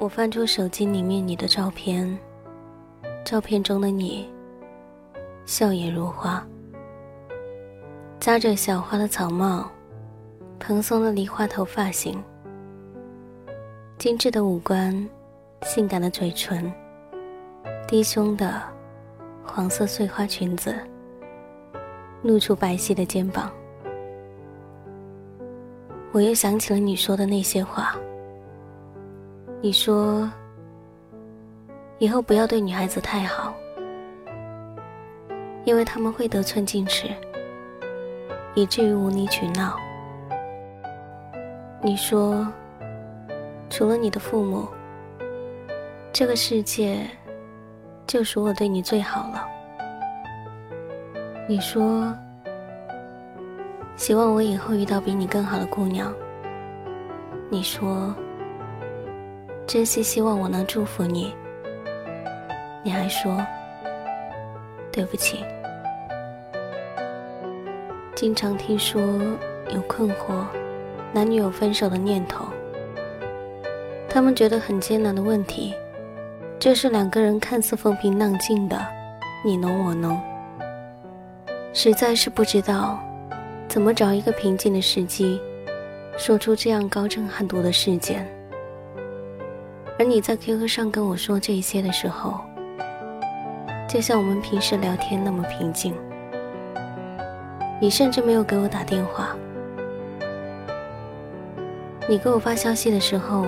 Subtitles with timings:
[0.00, 2.16] 我翻出手机里面你的照片，
[3.24, 4.30] 照片中的你，
[5.44, 6.46] 笑靥如花，
[8.20, 9.68] 扎着小花的草帽，
[10.60, 12.22] 蓬松的梨花头发型，
[13.98, 14.94] 精致的五官，
[15.62, 16.72] 性感的嘴唇，
[17.88, 18.62] 低胸的
[19.44, 20.72] 黄色碎花裙子，
[22.22, 23.50] 露出白皙的肩膀。
[26.12, 27.96] 我又想起了你说的那些话。
[29.60, 30.30] 你说
[31.98, 33.52] ：“以后不要对女孩子太好，
[35.64, 37.08] 因为他们会得寸进尺，
[38.54, 39.76] 以至于无理取闹。”
[41.82, 42.46] 你说
[43.68, 44.68] ：“除了你的父母，
[46.12, 47.04] 这个世界
[48.06, 49.44] 就属我对你最好了。”
[51.50, 52.14] 你说
[53.96, 56.14] ：“希望我以后遇到比你更好的姑娘。”
[57.50, 58.14] 你说。
[59.68, 61.34] 真心希望我能祝福你。
[62.82, 63.38] 你还说
[64.90, 65.44] 对不起。
[68.14, 69.02] 经常听说
[69.68, 70.42] 有困惑，
[71.12, 72.46] 男女有分手的念头。
[74.08, 75.74] 他们觉得很艰难的问题，
[76.58, 78.82] 就是两个人看似风平浪静的
[79.44, 80.18] 你侬我侬，
[81.74, 82.98] 实在是不知道
[83.68, 85.38] 怎么找一个平静的时机，
[86.16, 88.26] 说出这样高震撼度的事件。
[89.98, 92.38] 而你在 QQ 上跟我说这些的时候，
[93.88, 95.92] 就像我们平时聊天那么平静。
[97.80, 99.36] 你甚至没有给我打电话。
[102.08, 103.44] 你给我发消息的时候，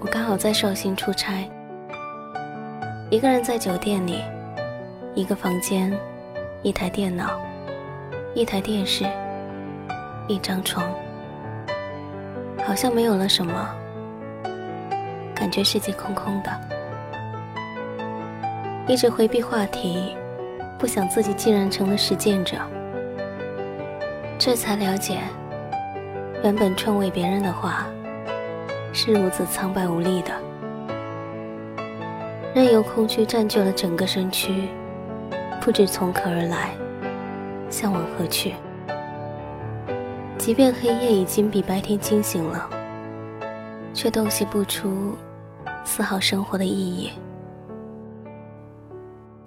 [0.00, 1.48] 我刚好在绍兴出差，
[3.08, 4.20] 一个人在酒店里，
[5.14, 5.96] 一个房间，
[6.62, 7.40] 一台电脑，
[8.34, 9.04] 一台电视，
[10.26, 10.84] 一张床，
[12.66, 13.81] 好像没有了什么。
[15.34, 16.50] 感觉世界空空的，
[18.86, 20.16] 一直回避话题，
[20.78, 22.56] 不想自己竟然成了实践者。
[24.38, 25.18] 这才了解，
[26.42, 27.86] 原本劝慰别人的话，
[28.92, 30.32] 是如此苍白无力的。
[32.54, 34.68] 任由空虚占据了整个身躯，
[35.60, 36.70] 不知从何而来，
[37.70, 38.54] 向往何去。
[40.38, 42.68] 即便黑夜已经比白天清醒了，
[43.94, 45.16] 却洞悉不出。
[45.84, 47.10] 丝毫生活的意义。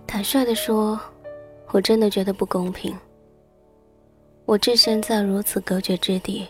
[0.05, 0.99] 坦率地说，
[1.71, 2.93] 我真的觉得不公平。
[4.45, 6.45] 我置身在如此隔绝之地，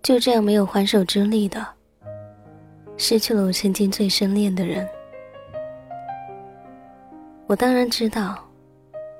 [0.00, 1.66] 就这样没有还手之力的，
[2.96, 4.88] 失去了我曾经最深恋的人。
[7.46, 8.38] 我当然知道，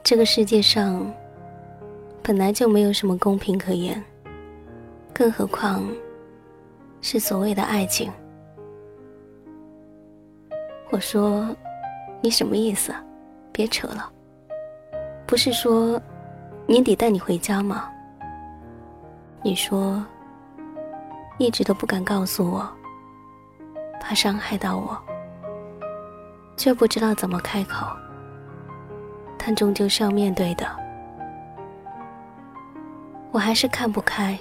[0.04, 1.12] 这个世界上
[2.22, 4.02] 本来就没有什么公平可言，
[5.12, 5.84] 更何况
[7.04, 8.10] 是所谓的爱情。
[10.90, 11.54] 我说
[12.22, 12.94] ：“你什么意思？
[13.52, 14.10] 别扯了。
[15.26, 16.00] 不是说
[16.66, 17.90] 年底带你回家吗？
[19.42, 20.02] 你说
[21.36, 22.66] 一直都不敢告诉我，
[24.00, 24.98] 怕伤害到我，
[26.56, 27.86] 却不知道怎么开口。
[29.36, 30.66] 但终究是要面对的。
[33.30, 34.38] 我还是看不开，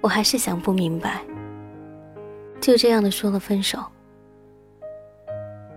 [0.00, 1.20] 我还是想不明白。
[2.64, 3.78] 就这样的说了分手。”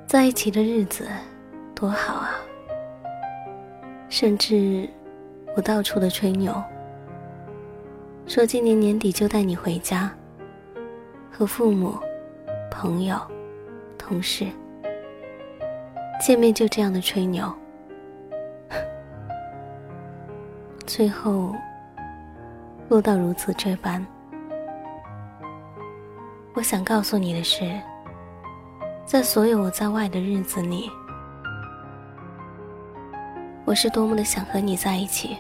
[0.07, 1.05] 在一起的日子
[1.75, 2.31] 多好啊！
[4.07, 4.87] 甚至
[5.53, 6.63] 我到处的吹牛，
[8.25, 10.09] 说今年年底就带你回家，
[11.29, 11.93] 和父母、
[12.71, 13.19] 朋友、
[13.97, 14.47] 同事
[16.21, 17.53] 见面，就这样的吹牛，
[20.87, 21.53] 最后
[22.87, 24.05] 落到如此这般。
[26.57, 27.71] 我想告诉你的是。
[29.05, 30.89] 在所有我在外的日子里，
[33.63, 35.37] 我是多么的想和你在一起。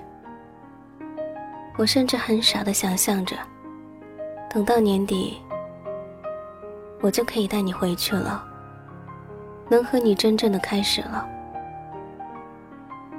[1.75, 3.35] 我甚至很傻的想象着，
[4.47, 5.41] 等到年底，
[7.01, 8.47] 我就可以带你回去了，
[9.69, 11.27] 能和你真正的开始了。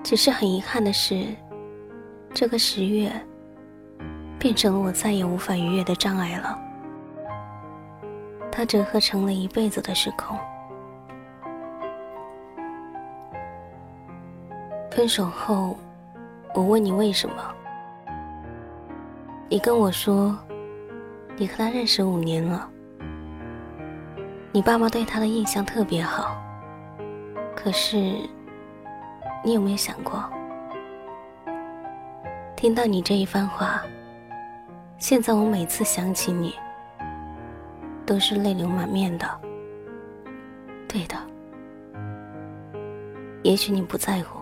[0.05, 1.27] 只是很遗憾的是，
[2.33, 3.11] 这个十月，
[4.39, 6.59] 变成了我再也无法逾越的障碍了。
[8.59, 10.37] 它折合成了一辈子的时空。
[14.91, 15.77] 分手后，
[16.57, 17.37] 我问你为什么，
[19.49, 20.37] 你跟我说，
[21.37, 22.69] 你和他认识五年了，
[24.51, 26.37] 你爸妈对他的印象特别好。
[27.55, 27.97] 可是，
[29.45, 30.25] 你有没有想过，
[32.57, 33.85] 听到你这一番话，
[34.99, 36.53] 现在我每次想起你。
[38.09, 39.29] 都是泪流满面的。
[40.89, 41.15] 对的，
[43.43, 44.41] 也许你不在乎。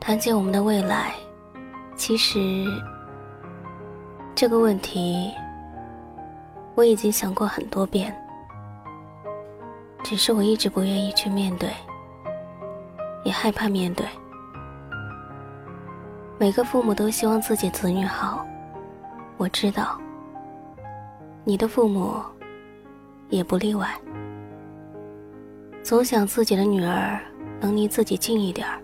[0.00, 1.12] 谈起我们的未来，
[1.94, 2.64] 其实
[4.34, 5.30] 这个问题
[6.74, 8.18] 我已经想过很多遍，
[10.02, 11.68] 只是我一直不愿意去面对，
[13.24, 14.06] 也害怕面对。
[16.38, 18.47] 每个父母都希望自己子女好，
[19.38, 19.96] 我知道，
[21.44, 22.20] 你的父母
[23.28, 23.88] 也不例外，
[25.80, 27.20] 总想自己的女儿
[27.60, 28.82] 能离自己近一点儿。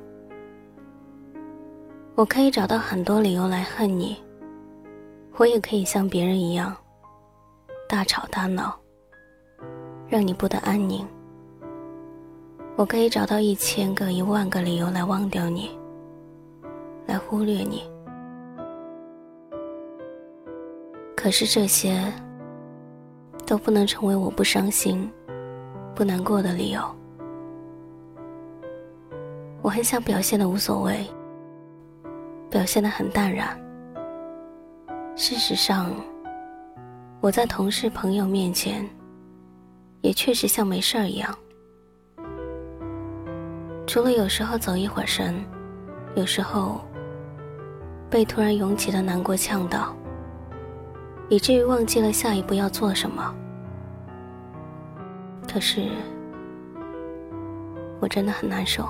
[2.15, 4.17] 我可以找到很多理由来恨你，
[5.37, 6.73] 我也可以像别人一样
[7.89, 8.79] 大吵大闹，
[10.09, 11.05] 让你不得安宁。
[12.77, 15.77] 我可以找到一千个、一万个理由来忘掉你，
[17.07, 17.93] 来忽略你。
[21.25, 22.05] 可是这些
[23.47, 25.11] 都不能成为我不伤心、
[25.95, 26.83] 不难过的理由。
[29.63, 31.07] 我很想表现的无所谓。
[32.51, 33.59] 表现的很淡然。
[35.17, 35.91] 事实上，
[37.23, 38.87] 我在同事朋友面前，
[40.03, 41.35] 也确实像没事儿一样。
[43.87, 45.43] 除了有时候走一会儿神，
[46.17, 46.83] 有时候
[48.11, 49.97] 被突然涌起的难过呛到，
[51.29, 53.35] 以至于忘记了下一步要做什么。
[55.53, 55.89] 可是，
[58.01, 58.87] 我真的很难受，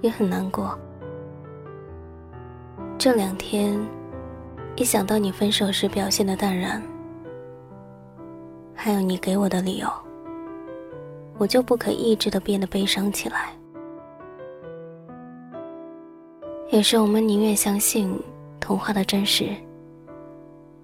[0.00, 0.78] 也很难过。
[2.96, 3.78] 这两天，
[4.76, 6.82] 一想到你分手时表现的淡然，
[8.74, 9.88] 还有你给我的理由，
[11.38, 13.52] 我就不可抑制的变得悲伤起来。
[16.70, 18.18] 有时我们宁愿相信
[18.58, 19.54] 童话的真实，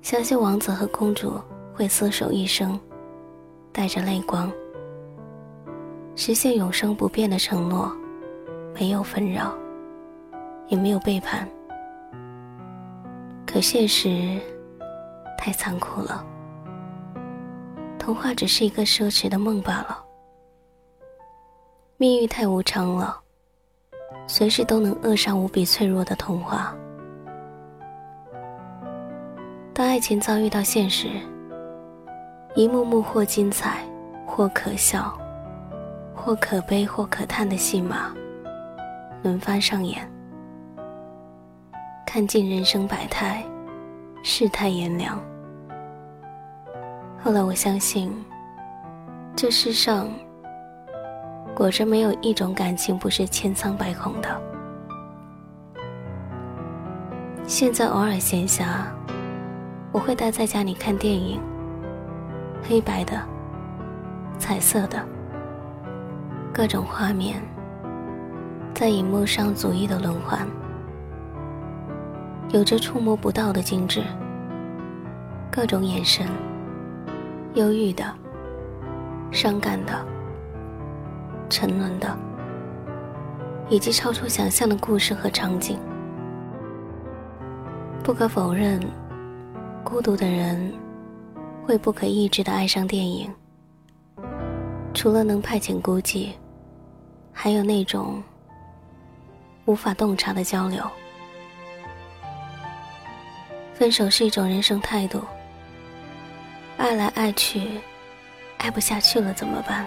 [0.02, 1.40] 相信王子和公主
[1.72, 2.78] 会厮守一生，
[3.70, 4.52] 带着泪光，
[6.16, 7.90] 实现永生不变的承诺，
[8.74, 9.54] 没有纷扰，
[10.66, 11.48] 也没有背叛。
[13.46, 14.40] 可现实
[15.38, 16.26] 太残酷了，
[17.96, 20.04] 童话只是一个奢侈的梦罢了。
[21.96, 23.20] 命运太无常了，
[24.26, 26.76] 随时都能扼杀无比脆弱的童话。
[29.74, 31.08] 当爱情遭遇到现实，
[32.54, 33.78] 一幕幕或精彩，
[34.26, 35.18] 或可笑，
[36.14, 38.12] 或可悲，或可叹的戏码
[39.22, 40.06] 轮番上演。
[42.06, 43.42] 看尽人生百态，
[44.22, 45.18] 世态炎凉。
[47.24, 48.12] 后来我相信，
[49.34, 50.06] 这世上
[51.54, 54.28] 果真没有一种感情不是千疮百孔的。
[57.46, 58.84] 现在偶尔闲暇，
[59.92, 61.38] 我会待在家里看电影，
[62.62, 63.20] 黑白的、
[64.38, 64.98] 彩色的，
[66.50, 67.42] 各种画面
[68.72, 70.48] 在荧幕上逐一的轮换。
[72.48, 74.02] 有着触摸不到的精致，
[75.50, 76.26] 各种眼神，
[77.52, 78.02] 忧郁的、
[79.30, 79.92] 伤感的、
[81.50, 82.16] 沉沦的，
[83.68, 85.78] 以及超出想象的故事和场景。
[88.02, 88.80] 不可否认，
[89.84, 90.72] 孤独的人
[91.66, 93.30] 会不可抑制的爱上电影。
[94.94, 96.30] 除了能派遣孤寂，
[97.32, 98.22] 还有那种
[99.64, 100.82] 无法洞察的交流。
[103.74, 105.22] 分手是一种人生态度。
[106.76, 107.68] 爱来爱去，
[108.58, 109.86] 爱不下去了怎么办？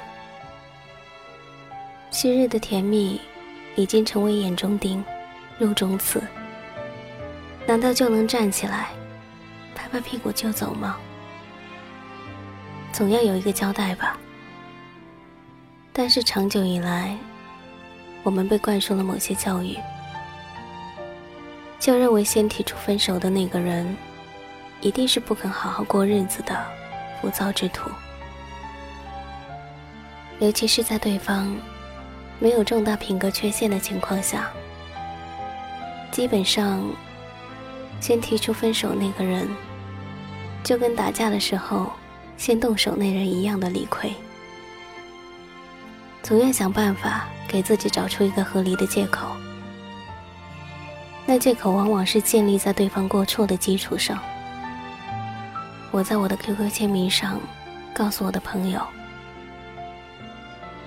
[2.12, 3.20] 昔日的甜蜜，
[3.76, 5.04] 已经成为眼中钉、
[5.58, 6.22] 肉中刺。
[7.68, 8.90] 难道就能站起来，
[9.96, 10.98] 拍屁股就走吗？
[12.92, 14.18] 总要有一个交代吧。
[15.94, 17.18] 但是长久以来，
[18.22, 19.78] 我们被灌输了某些教育。
[21.80, 23.96] 就认为先提出分手的那个人，
[24.82, 26.54] 一定是不肯好好过日子的
[27.22, 27.90] 浮躁之徒。
[30.40, 31.56] 尤其是在对方
[32.38, 34.52] 没有重大品格缺陷的情况下，
[36.12, 36.84] 基本上
[38.02, 39.48] 先提出分手那个人，
[40.66, 41.92] 就跟打架的时候
[42.38, 44.12] 先动手那人一样的理亏，
[46.24, 49.28] 总要想办法给自己找出一个合理的借口。
[51.28, 54.20] 那借口往往是建立在对方过错的基础上。
[55.92, 57.40] 我在我的 QQ 签名上
[57.94, 58.82] 告诉我的朋友，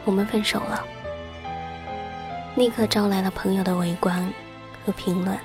[0.04, 0.84] 我们分手了，
[2.56, 4.28] 立刻招来了朋友的围观
[4.84, 5.38] 和评论。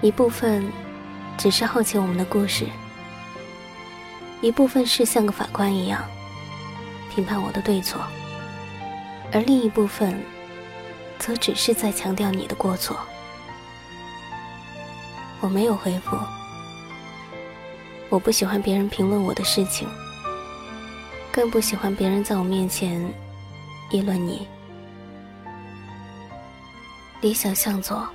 [0.00, 0.66] 一部分
[1.40, 2.66] 只是好奇我们的故事，
[4.42, 6.04] 一部分是像个法官一样
[7.08, 7.98] 评判我的对错，
[9.32, 10.22] 而另一部分
[11.18, 12.94] 则只是在强调你的过错。
[15.40, 16.14] 我没有回复，
[18.10, 19.88] 我不喜欢别人评论我的事情，
[21.32, 23.02] 更不喜欢别人在我面前
[23.90, 24.46] 议论你。
[27.22, 28.06] 理想向左，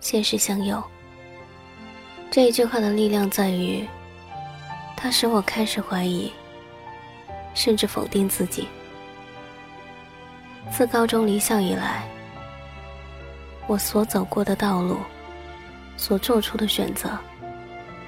[0.00, 0.82] 现实向右。
[2.34, 3.86] 这一句话的力量在于，
[4.96, 6.32] 它使我开始怀疑，
[7.54, 8.66] 甚至否定自己。
[10.68, 12.02] 自高中离校以来，
[13.68, 14.98] 我所走过的道路。
[15.96, 17.16] 所做出的选择，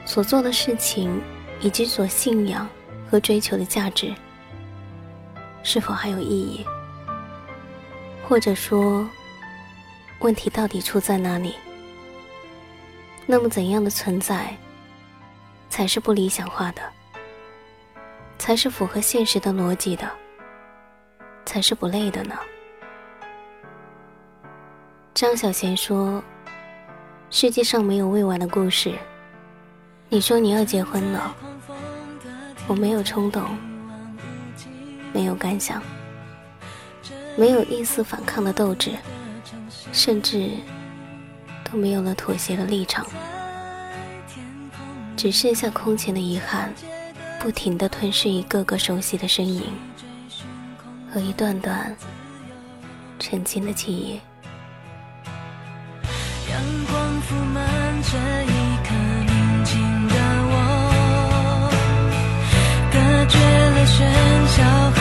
[0.04, 1.23] 所做的事情，
[1.61, 2.68] 以及所信仰
[3.09, 4.12] 和追求的价值，
[5.62, 6.66] 是否还有意义？
[8.26, 9.09] 或者说，
[10.18, 11.54] 问题到底出在哪里？
[13.26, 14.56] 那么，怎样的存在
[15.68, 16.83] 才是不理想化的？
[18.38, 20.09] 才是符合现实的逻辑的？
[21.45, 22.35] 才是不累的呢？
[25.12, 26.23] 张小娴说。
[27.28, 28.95] 世界上没有未完的故事。
[30.09, 31.35] 你说你要结婚了，
[32.68, 33.42] 我没有冲动，
[35.12, 35.83] 没有感想，
[37.37, 38.92] 没有一丝反抗的斗志，
[39.92, 40.52] 甚至
[41.76, 43.06] 没有了妥协的立场，
[45.16, 46.73] 只剩下空前的遗憾，
[47.38, 49.62] 不停的吞噬一个个熟悉的身影
[51.12, 51.95] 和一段段
[53.18, 54.18] 沉静的记忆。
[57.28, 57.64] 覆满
[58.02, 58.54] 这一
[58.85, 58.95] 刻
[59.26, 59.75] 宁静
[60.06, 60.14] 的
[60.49, 60.54] 我，
[62.92, 63.97] 隔绝了喧
[64.54, 64.56] 嚣
[64.92, 64.97] 和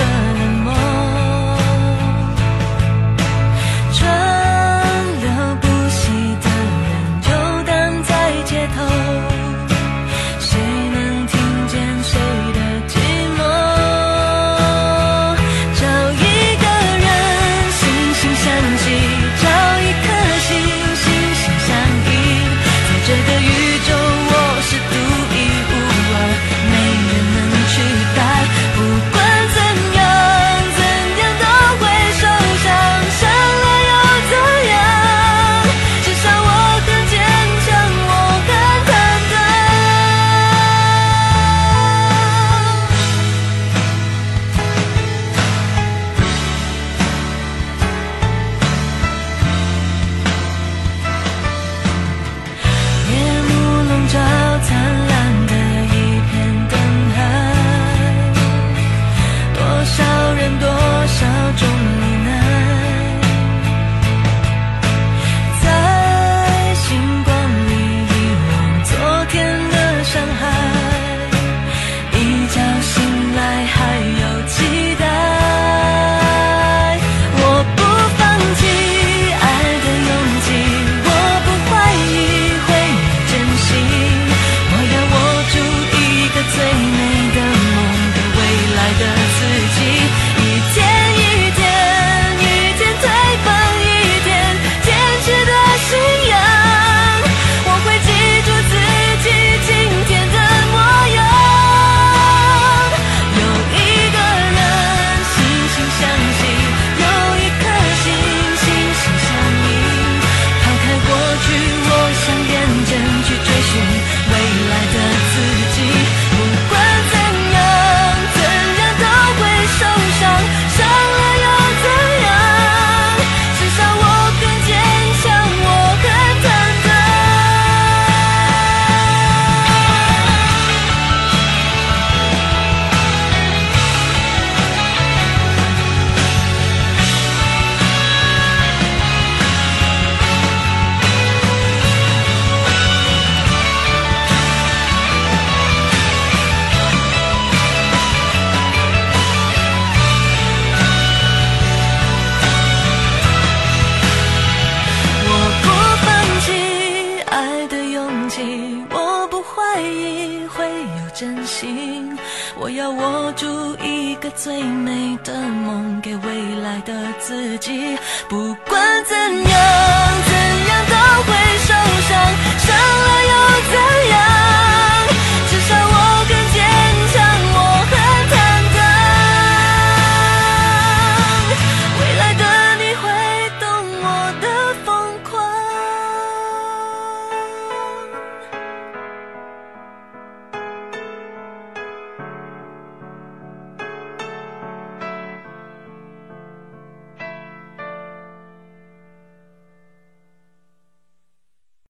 [164.25, 167.94] 个最美的梦，给未来的自己。